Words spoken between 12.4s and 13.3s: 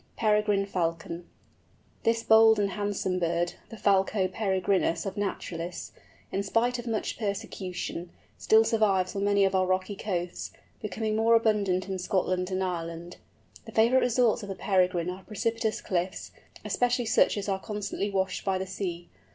and Ireland.